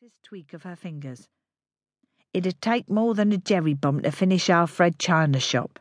slightest 0.00 0.22
tweak 0.22 0.54
of 0.54 0.62
her 0.62 0.76
fingers. 0.76 1.28
It'd 2.32 2.62
take 2.62 2.88
more 2.88 3.14
than 3.14 3.32
a 3.32 3.36
jerry 3.36 3.74
bomb 3.74 4.00
to 4.00 4.10
finish 4.10 4.48
our 4.48 4.66
Fred 4.66 4.98
China 4.98 5.38
shop. 5.38 5.78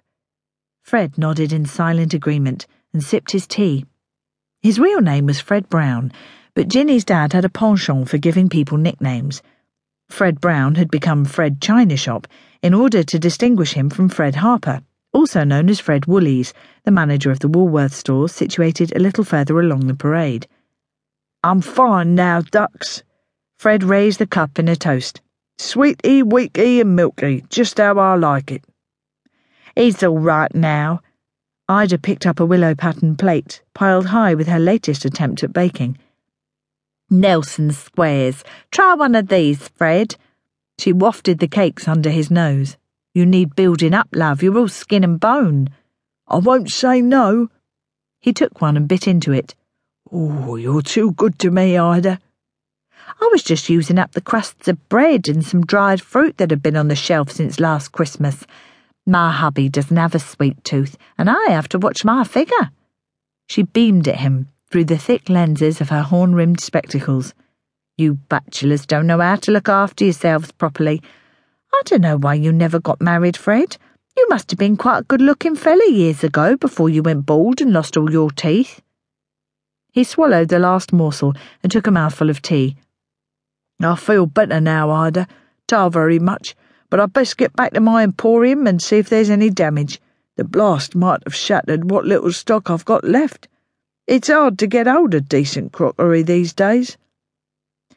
Fred 0.81 1.17
nodded 1.17 1.53
in 1.53 1.65
silent 1.65 2.13
agreement 2.13 2.67
and 2.91 3.01
sipped 3.01 3.31
his 3.31 3.47
tea. 3.47 3.85
His 4.61 4.77
real 4.77 4.99
name 4.99 5.25
was 5.25 5.39
Fred 5.39 5.69
Brown, 5.69 6.11
but 6.53 6.67
Ginnie's 6.67 7.05
dad 7.05 7.31
had 7.31 7.45
a 7.45 7.49
penchant 7.49 8.09
for 8.09 8.17
giving 8.17 8.49
people 8.49 8.77
nicknames. 8.77 9.41
Fred 10.09 10.41
Brown 10.41 10.75
had 10.75 10.91
become 10.91 11.23
Fred 11.23 11.61
China 11.61 11.95
Shop 11.95 12.27
in 12.61 12.73
order 12.73 13.03
to 13.03 13.19
distinguish 13.19 13.71
him 13.71 13.89
from 13.89 14.09
Fred 14.09 14.35
Harper, 14.35 14.81
also 15.13 15.45
known 15.45 15.69
as 15.69 15.79
Fred 15.79 16.07
Woolies, 16.07 16.53
the 16.83 16.91
manager 16.91 17.31
of 17.31 17.39
the 17.39 17.47
Woolworth 17.47 17.95
stores 17.95 18.33
situated 18.33 18.93
a 18.93 18.99
little 18.99 19.23
further 19.23 19.61
along 19.61 19.87
the 19.87 19.95
parade. 19.95 20.45
I'm 21.41 21.61
fine 21.61 22.15
now, 22.15 22.41
ducks, 22.41 23.03
Fred 23.59 23.83
raised 23.83 24.19
the 24.19 24.25
cup 24.25 24.57
in 24.57 24.69
a 24.69 24.75
toast. 24.77 25.19
Sweety, 25.57 26.23
weaky, 26.23 26.79
and 26.79 26.95
milky, 26.95 27.43
just 27.49 27.77
how 27.77 27.99
I 27.99 28.15
like 28.15 28.53
it. 28.53 28.63
He's 29.75 30.01
all 30.01 30.17
right 30.17 30.55
now. 30.55 31.01
Ida 31.67 31.97
picked 31.97 32.25
up 32.25 32.39
a 32.39 32.45
willow 32.45 32.73
pattern 32.73 33.17
plate, 33.17 33.61
piled 33.73 34.05
high 34.05 34.33
with 34.33 34.47
her 34.47 34.59
latest 34.59 35.03
attempt 35.03 35.43
at 35.43 35.51
baking. 35.51 35.97
Nelson 37.09 37.73
squares. 37.73 38.45
Try 38.71 38.93
one 38.93 39.13
of 39.13 39.27
these, 39.27 39.67
Fred. 39.67 40.15
She 40.77 40.93
wafted 40.93 41.39
the 41.39 41.47
cakes 41.49 41.85
under 41.85 42.11
his 42.11 42.31
nose. 42.31 42.77
You 43.13 43.25
need 43.25 43.57
building 43.57 43.93
up, 43.93 44.07
love. 44.13 44.41
You're 44.41 44.57
all 44.57 44.69
skin 44.69 45.03
and 45.03 45.19
bone. 45.19 45.69
I 46.29 46.37
won't 46.37 46.71
say 46.71 47.01
no. 47.01 47.49
He 48.21 48.31
took 48.31 48.61
one 48.61 48.77
and 48.77 48.87
bit 48.87 49.05
into 49.05 49.33
it. 49.33 49.53
Oh, 50.09 50.55
you're 50.55 50.81
too 50.81 51.11
good 51.11 51.37
to 51.39 51.51
me, 51.51 51.77
Ida. 51.77 52.21
I 53.21 53.27
was 53.31 53.43
just 53.43 53.69
using 53.69 53.99
up 53.99 54.13
the 54.13 54.21
crusts 54.21 54.67
of 54.67 54.89
bread 54.89 55.27
and 55.27 55.45
some 55.45 55.65
dried 55.65 56.01
fruit 56.01 56.37
that 56.37 56.51
had 56.51 56.61
been 56.61 56.77
on 56.77 56.87
the 56.87 56.95
shelf 56.95 57.31
since 57.31 57.59
last 57.59 57.91
Christmas. 57.91 58.45
My 59.05 59.31
hubby 59.31 59.67
doesn't 59.67 59.97
have 59.97 60.15
a 60.15 60.19
sweet 60.19 60.63
tooth, 60.63 60.97
and 61.17 61.29
I 61.29 61.49
have 61.49 61.67
to 61.69 61.79
watch 61.79 62.05
my 62.05 62.23
figure. 62.23 62.71
She 63.47 63.63
beamed 63.63 64.07
at 64.07 64.19
him 64.19 64.47
through 64.71 64.85
the 64.85 64.97
thick 64.97 65.29
lenses 65.29 65.81
of 65.81 65.89
her 65.89 66.03
horn 66.03 66.33
rimmed 66.33 66.61
spectacles. 66.61 67.33
You 67.97 68.15
bachelors 68.29 68.85
don't 68.85 69.07
know 69.07 69.19
how 69.19 69.35
to 69.37 69.51
look 69.51 69.67
after 69.67 70.05
yourselves 70.05 70.51
properly. 70.51 71.01
I 71.73 71.81
don't 71.85 72.01
know 72.01 72.17
why 72.17 72.35
you 72.35 72.53
never 72.53 72.79
got 72.79 73.01
married, 73.01 73.35
Fred. 73.35 73.77
You 74.15 74.27
must 74.29 74.51
have 74.51 74.59
been 74.59 74.77
quite 74.77 74.99
a 74.99 75.03
good 75.03 75.21
looking 75.21 75.55
fella 75.55 75.89
years 75.89 76.23
ago 76.23 76.55
before 76.55 76.89
you 76.89 77.03
went 77.03 77.25
bald 77.25 77.59
and 77.59 77.73
lost 77.73 77.97
all 77.97 78.11
your 78.11 78.31
teeth. 78.31 78.81
He 79.91 80.03
swallowed 80.03 80.49
the 80.49 80.59
last 80.59 80.93
morsel 80.93 81.33
and 81.63 81.71
took 81.71 81.87
a 81.87 81.91
mouthful 81.91 82.29
of 82.29 82.41
tea. 82.41 82.77
I 83.81 83.95
feel 83.95 84.25
better 84.25 84.59
now, 84.59 84.91
Ida. 84.91 85.27
Tar 85.67 85.89
very 85.89 86.19
much, 86.19 86.55
but 86.89 86.99
I'd 86.99 87.13
best 87.13 87.37
get 87.37 87.55
back 87.55 87.73
to 87.73 87.79
my 87.79 88.03
emporium 88.03 88.67
and 88.67 88.81
see 88.81 88.97
if 88.97 89.09
there's 89.09 89.29
any 89.29 89.49
damage. 89.49 90.01
The 90.35 90.43
blast 90.43 90.95
might 90.95 91.23
have 91.25 91.35
shattered 91.35 91.89
what 91.89 92.05
little 92.05 92.31
stock 92.31 92.69
I've 92.69 92.85
got 92.85 93.03
left. 93.03 93.47
It's 94.07 94.27
hard 94.27 94.57
to 94.59 94.67
get 94.67 94.87
hold 94.87 95.13
of 95.13 95.29
decent 95.29 95.71
crockery 95.71 96.23
these 96.23 96.51
days. 96.53 96.97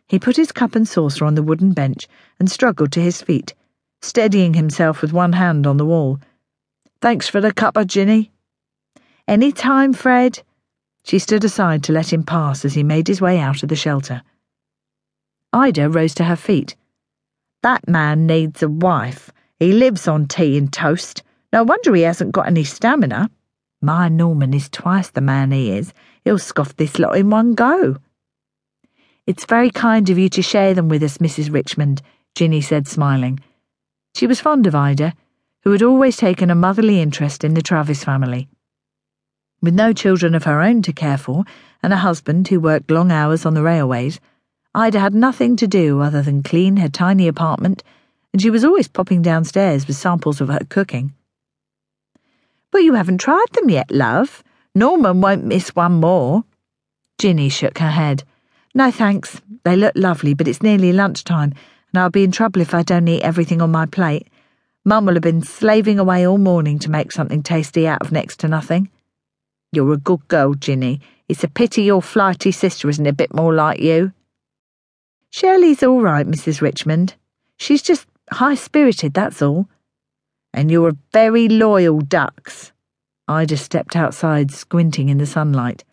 He 0.07 0.19
put 0.19 0.37
his 0.37 0.53
cup 0.53 0.75
and 0.75 0.87
saucer 0.87 1.25
on 1.25 1.35
the 1.35 1.43
wooden 1.43 1.73
bench 1.73 2.07
and 2.39 2.51
struggled 2.51 2.93
to 2.93 3.01
his 3.01 3.23
feet, 3.23 3.55
steadying 4.03 4.55
himself 4.55 5.01
with 5.01 5.13
one 5.13 5.33
hand 5.33 5.67
on 5.67 5.79
the 5.79 5.87
wall. 5.87 6.21
Thanks 7.01 7.29
for 7.29 7.41
the 7.41 7.53
cuppa, 7.53 7.87
Ginnie. 7.87 8.31
Any 9.27 9.51
time, 9.53 9.95
Fred. 9.95 10.43
She 11.03 11.19
stood 11.19 11.43
aside 11.45 11.83
to 11.85 11.93
let 11.93 12.13
him 12.13 12.23
pass 12.23 12.65
as 12.65 12.75
he 12.75 12.83
made 12.83 13.09
his 13.09 13.21
way 13.21 13.41
out 13.41 13.63
of 13.63 13.69
the 13.69 13.75
shelter. 13.77 14.23
Ida 15.53 15.91
rose 15.91 16.15
to 16.15 16.25
her 16.25 16.37
feet. 16.37 16.77
That 17.63 17.87
man 17.87 18.27
needs 18.27 18.63
a 18.63 18.69
wife. 18.69 19.31
He 19.59 19.73
lives 19.73 20.09
on 20.09 20.27
tea 20.27 20.57
and 20.57 20.73
toast. 20.73 21.23
No 21.53 21.63
wonder 21.63 21.95
he 21.95 22.03
hasn't 22.03 22.33
got 22.33 22.47
any 22.47 22.65
stamina. 22.65 23.31
My 23.81 24.09
Norman 24.09 24.55
is 24.55 24.69
twice 24.69 25.11
the 25.11 25.21
man 25.21 25.51
he 25.51 25.73
is. 25.73 25.93
He'll 26.25 26.39
scoff 26.39 26.77
this 26.77 26.99
lot 26.99 27.17
in 27.17 27.31
one 27.31 27.55
go. 27.55 27.99
It's 29.27 29.45
very 29.45 29.71
kind 29.71 30.09
of 30.09 30.19
you 30.19 30.29
to 30.31 30.43
share 30.43 30.75
them 30.75 30.89
with 30.89 31.03
us, 31.03 31.19
Mrs. 31.19 31.53
Richmond, 31.53 32.03
Ginnie 32.35 32.61
said, 32.61 32.89
smiling. 32.89 33.39
She 34.17 34.27
was 34.27 34.41
fond 34.41 34.67
of 34.67 34.75
Ida, 34.75 35.15
who 35.63 35.71
had 35.71 35.83
always 35.83 36.17
taken 36.17 36.51
a 36.51 36.55
motherly 36.55 37.01
interest 37.01 37.45
in 37.45 37.55
the 37.55 37.63
Travis 37.63 38.03
family. 38.03 38.49
With 39.61 39.75
no 39.75 39.93
children 39.93 40.35
of 40.35 40.45
her 40.45 40.61
own 40.61 40.83
to 40.83 40.93
care 40.93 41.19
for, 41.19 41.45
and 41.83 41.93
a 41.93 41.99
husband 41.99 42.49
who 42.49 42.59
worked 42.59 42.91
long 42.91 43.13
hours 43.13 43.47
on 43.47 43.55
the 43.55 43.63
railways, 43.63 44.19
Ida 44.75 44.99
had 44.99 45.15
nothing 45.15 45.57
to 45.57 45.67
do 45.67 46.01
other 46.01 46.23
than 46.23 46.43
clean 46.43 46.79
her 46.79 46.89
tiny 46.89 47.29
apartment, 47.29 47.83
and 48.33 48.41
she 48.41 48.49
was 48.49 48.65
always 48.65 48.89
popping 48.89 49.21
downstairs 49.21 49.87
with 49.87 49.97
samples 49.97 50.41
of 50.41 50.49
her 50.49 50.67
cooking. 50.69 51.13
But 52.71 52.83
you 52.83 52.95
haven't 52.95 53.19
tried 53.19 53.53
them 53.53 53.69
yet, 53.69 53.91
love. 53.91 54.43
Norman 54.75 55.21
won't 55.21 55.45
miss 55.45 55.77
one 55.77 56.01
more. 56.01 56.45
Ginnie 57.19 57.51
shook 57.51 57.79
her 57.79 57.91
head. 57.91 58.25
No 58.75 58.91
thanks. 58.91 59.43
They 59.65 59.77
look 59.77 59.93
lovely, 59.95 60.33
but 60.33 60.49
it's 60.49 60.63
nearly 60.63 60.93
lunchtime, 60.95 61.53
and 61.93 62.01
I'll 62.01 62.09
be 62.09 62.25
in 62.25 62.33
trouble 62.33 62.63
if 62.63 62.73
I 62.73 62.83
don't 62.83 63.07
eat 63.07 63.21
everything 63.21 63.61
on 63.61 63.71
my 63.71 63.85
plate. 63.85 64.29
Mum 64.87 65.05
will 65.05 65.15
have 65.15 65.23
been 65.23 65.43
slaving 65.43 65.99
away 65.99 66.27
all 66.27 66.39
morning 66.39 66.79
to 66.79 66.91
make 66.91 67.13
something 67.13 67.43
tasty 67.43 67.87
out 67.87 68.01
of 68.01 68.11
next 68.11 68.41
to 68.41 68.49
nothing. 68.49 68.91
You're 69.71 69.93
a 69.93 69.99
good 69.99 70.27
girl, 70.29 70.55
Ginnie. 70.55 71.01
It's 71.29 71.45
a 71.45 71.49
pity 71.49 71.83
your 71.83 72.01
flighty 72.01 72.53
sister 72.53 72.89
isn't 72.89 73.07
a 73.07 73.13
bit 73.13 73.35
more 73.35 73.53
like 73.53 73.79
you. 73.79 74.13
Shirley's 75.33 75.83
all 75.83 76.03
right, 76.03 76.27
Mrs. 76.27 76.61
Richmond. 76.61 77.15
She's 77.57 77.81
just 77.81 78.07
high 78.31 78.55
spirited, 78.55 79.15
that's 79.15 79.41
all. 79.41 79.67
And 80.53 80.71
you're 80.71 80.91
a 80.91 80.97
very 81.11 81.49
loyal 81.49 82.03
ducks. 82.03 82.71
Ida 83.27 83.57
stepped 83.57 83.97
outside, 83.97 84.51
squinting 84.51 85.09
in 85.09 85.17
the 85.17 85.25
sunlight. 85.25 85.85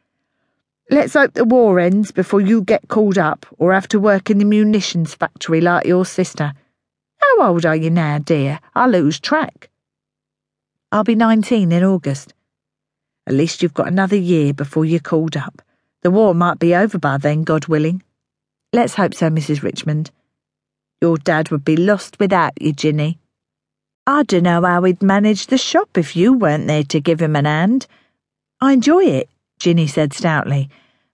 Let's 0.92 1.14
hope 1.14 1.36
the 1.36 1.46
war 1.46 1.80
ends 1.80 2.12
before 2.12 2.42
you 2.42 2.62
get 2.64 2.90
called 2.90 3.18
up 3.18 3.46
or 3.58 3.72
have 3.72 3.88
to 3.90 4.00
work 4.00 4.30
in 4.30 4.40
the 4.40 4.46
munitions 4.46 5.14
factory 5.14 5.62
like 5.62 5.86
your 5.86 6.06
sister. 6.06 6.52
How 7.22 7.48
old 7.48 7.66
are 7.66 7.78
you 7.78 7.90
now, 7.90 8.20
dear? 8.20 8.60
I 8.76 8.88
lose 8.88 9.22
track. 9.22 9.70
I'll 10.92 11.06
be 11.06 11.16
nineteen 11.16 11.72
in 11.72 11.86
August. 11.86 12.34
At 13.26 13.36
least 13.36 13.64
you've 13.64 13.74
got 13.74 13.88
another 13.88 14.18
year 14.18 14.54
before 14.54 14.84
you're 14.84 15.00
called 15.00 15.38
up. 15.38 15.62
The 16.02 16.12
war 16.12 16.34
might 16.34 16.60
be 16.60 16.76
over 16.76 16.98
by 16.98 17.18
then, 17.18 17.46
God 17.46 17.68
willing. 17.68 18.04
Let's 18.72 18.94
hope 18.96 19.16
so, 19.16 19.30
Mrs. 19.30 19.64
Richmond. 19.64 20.12
Your 21.02 21.18
dad 21.18 21.50
would 21.50 21.66
be 21.66 21.76
lost 21.76 22.20
without 22.20 22.62
you, 22.62 22.72
Ginnie. 22.72 23.18
I 24.06 24.24
dunno 24.24 24.62
how 24.62 24.84
he'd 24.84 25.02
manage 25.02 25.48
the 25.48 25.58
shop 25.58 25.98
if 25.98 26.16
you 26.16 26.34
weren't 26.34 26.68
there 26.68 26.84
to 26.84 27.00
give 27.00 27.22
him 27.22 27.36
an 27.36 27.46
hand. 27.46 27.88
I 28.62 28.74
enjoy 28.74 29.06
it, 29.06 29.30
Ginnie 29.58 29.88
said 29.88 30.14
stoutly. 30.14 30.70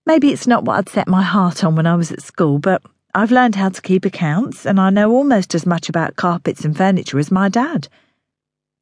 Maybe 0.05 0.31
it's 0.31 0.47
not 0.47 0.65
what 0.65 0.77
I'd 0.77 0.89
set 0.89 1.07
my 1.07 1.23
heart 1.23 1.63
on 1.63 1.75
when 1.75 1.87
I 1.87 1.95
was 1.95 2.11
at 2.11 2.21
school, 2.21 2.59
but 2.59 2.81
I've 3.13 3.31
learned 3.31 3.55
how 3.55 3.69
to 3.69 3.81
keep 3.81 4.03
accounts, 4.03 4.65
and 4.65 4.79
I 4.79 4.89
know 4.89 5.11
almost 5.11 5.55
as 5.55 5.65
much 5.65 5.87
about 5.87 6.17
carpets 6.17 6.65
and 6.65 6.75
furniture 6.75 7.19
as 7.19 7.31
my 7.31 7.47
dad. 7.47 7.87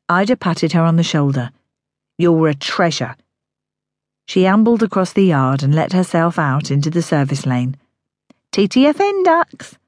Ida 0.10 0.36
patted 0.36 0.74
her 0.74 0.82
on 0.82 0.96
the 0.96 1.04
shoulder. 1.04 1.52
You're 2.18 2.48
a 2.48 2.56
treasure. 2.56 3.16
She 4.28 4.48
ambled 4.48 4.82
across 4.82 5.14
the 5.14 5.26
yard 5.26 5.62
and 5.62 5.76
let 5.76 5.94
herself 5.94 6.40
out 6.40 6.72
into 6.72 6.90
the 6.90 7.04
service 7.04 7.46
lane. 7.46 7.78
TTFN 8.54 9.24
ducks. 9.24 9.80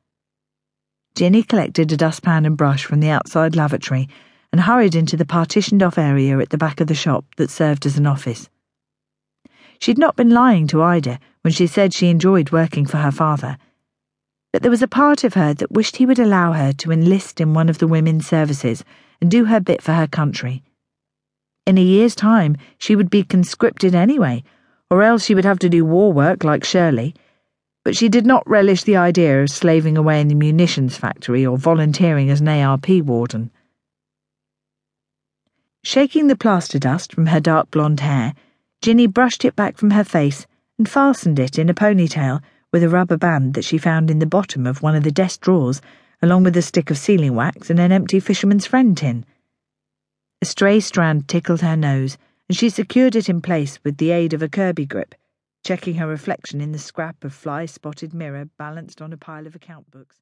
Ginnie 1.16 1.44
collected 1.44 1.92
a 1.92 1.98
dustpan 1.98 2.48
and 2.48 2.58
brush 2.58 2.84
from 2.84 3.00
the 3.00 3.12
outside 3.12 3.56
lavatory 3.56 4.10
and 4.52 4.62
hurried 4.62 4.96
into 4.96 5.16
the 5.16 5.24
partitioned 5.24 5.84
off 5.84 6.00
area 6.00 6.40
at 6.40 6.50
the 6.50 6.58
back 6.58 6.82
of 6.82 6.88
the 6.88 6.96
shop 6.96 7.26
that 7.38 7.52
served 7.52 7.86
as 7.86 8.00
an 8.00 8.08
office. 8.08 8.50
She'd 9.78 10.00
not 10.00 10.16
been 10.16 10.32
lying 10.32 10.66
to 10.70 10.82
Ida 10.82 11.20
when 11.44 11.54
she 11.54 11.68
said 11.68 11.94
she 11.94 12.10
enjoyed 12.10 12.50
working 12.50 12.88
for 12.88 12.98
her 12.98 13.12
father, 13.12 13.60
but 14.52 14.64
there 14.64 14.72
was 14.72 14.82
a 14.82 14.88
part 14.88 15.24
of 15.24 15.36
her 15.36 15.54
that 15.54 15.72
wished 15.72 15.98
he 15.98 16.08
would 16.08 16.18
allow 16.18 16.54
her 16.54 16.74
to 16.74 16.92
enlist 16.92 17.40
in 17.40 17.54
one 17.54 17.70
of 17.70 17.78
the 17.78 17.88
women's 17.88 18.26
services 18.26 18.84
and 19.22 19.30
do 19.30 19.46
her 19.46 19.60
bit 19.60 19.84
for 19.84 19.94
her 19.94 20.08
country. 20.08 20.64
In 21.68 21.78
a 21.78 21.84
year's 21.84 22.16
time, 22.16 22.58
she 22.80 22.96
would 22.96 23.12
be 23.12 23.24
conscripted 23.24 23.94
anyway, 23.94 24.44
or 24.90 25.04
else 25.04 25.24
she 25.24 25.36
would 25.36 25.46
have 25.46 25.60
to 25.60 25.70
do 25.70 25.86
war 25.86 26.12
work 26.12 26.44
like 26.44 26.64
Shirley 26.64 27.14
but 27.86 27.96
she 27.96 28.10
did 28.10 28.26
not 28.26 28.50
relish 28.50 28.84
the 28.84 28.98
idea 28.98 29.44
of 29.44 29.50
slaving 29.52 29.96
away 29.96 30.20
in 30.20 30.28
the 30.28 30.34
munitions 30.34 30.98
factory 30.98 31.46
or 31.46 31.56
volunteering 31.56 32.32
as 32.32 32.42
an 32.42 32.48
ARP 32.48 32.90
warden. 32.90 33.52
Shaking 35.84 36.26
the 36.26 36.36
plaster 36.36 36.80
dust 36.80 37.14
from 37.14 37.28
her 37.28 37.40
dark 37.40 37.70
blonde 37.70 38.00
hair, 38.00 38.34
Ginnie 38.82 39.06
brushed 39.06 39.46
it 39.46 39.56
back 39.56 39.78
from 39.78 39.92
her 39.92 40.04
face 40.04 40.48
and 40.80 40.90
fastened 40.90 41.38
it 41.38 41.60
in 41.60 41.70
a 41.70 41.76
ponytail 41.76 42.42
with 42.74 42.82
a 42.82 42.90
rubber 42.90 43.18
band 43.18 43.54
that 43.54 43.64
she 43.64 43.78
found 43.78 44.10
in 44.10 44.18
the 44.18 44.26
bottom 44.26 44.66
of 44.66 44.82
one 44.82 44.96
of 44.96 45.04
the 45.04 45.12
desk 45.12 45.42
drawers, 45.42 45.80
along 46.24 46.44
with 46.44 46.58
a 46.58 46.64
stick 46.64 46.90
of 46.90 46.98
sealing 46.98 47.36
wax 47.36 47.70
and 47.70 47.80
an 47.80 47.92
empty 47.92 48.20
fisherman's 48.20 48.66
friend 48.66 48.98
tin. 48.98 49.24
A 50.42 50.46
stray 50.46 50.80
strand 50.80 51.28
tickled 51.28 51.62
her 51.62 51.78
nose, 51.78 52.18
and 52.50 52.58
she 52.58 52.70
secured 52.70 53.16
it 53.16 53.30
in 53.30 53.42
place 53.42 53.78
with 53.84 53.98
the 53.98 54.10
aid 54.10 54.34
of 54.34 54.42
a 54.42 54.50
Kirby 54.50 54.88
grip 54.88 55.14
checking 55.66 55.96
her 55.96 56.08
reflection 56.08 56.62
in 56.62 56.72
the 56.72 56.78
scrap 56.78 57.24
of 57.24 57.34
fly 57.34 57.66
spotted 57.66 58.14
mirror 58.14 58.46
balanced 58.60 59.02
on 59.02 59.12
a 59.12 59.18
pile 59.18 59.48
of 59.48 59.56
account 59.56 59.90
books. 59.90 60.22